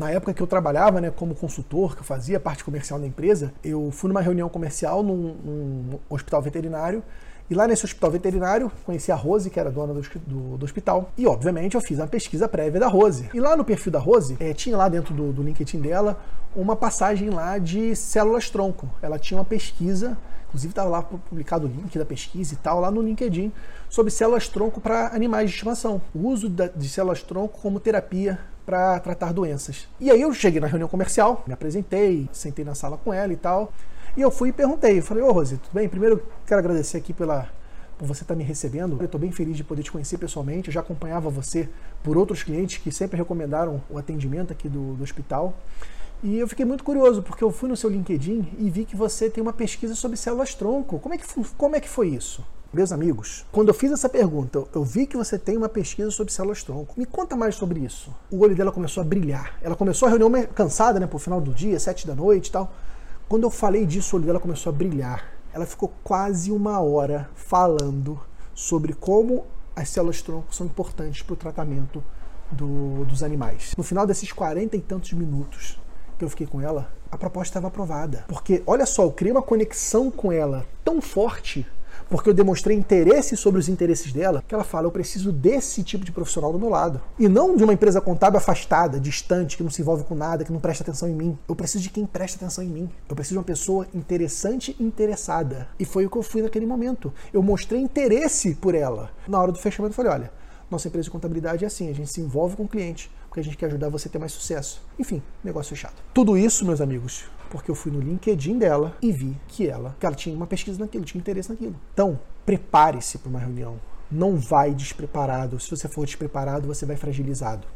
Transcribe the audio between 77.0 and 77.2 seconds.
a